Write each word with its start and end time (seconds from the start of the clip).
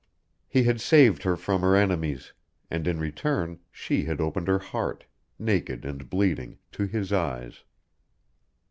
He 0.49 0.63
had 0.63 0.81
saved 0.81 1.21
her 1.21 1.37
from 1.37 1.61
her 1.61 1.75
enemies; 1.75 2.33
and 2.71 2.87
in 2.87 2.97
return 2.99 3.59
she 3.71 4.05
had 4.05 4.19
opened 4.19 4.47
her 4.47 4.57
heart, 4.57 5.05
naked 5.37 5.85
and 5.85 6.09
bleeding, 6.09 6.57
to 6.71 6.87
his 6.87 7.13
eyes. 7.13 7.63